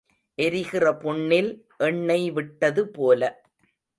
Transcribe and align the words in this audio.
எரிகிற 0.37 0.85
புண்ணில் 0.95 1.51
எண்ணெய் 1.79 2.31
விட்டது 2.31 2.83
போல. 2.89 3.21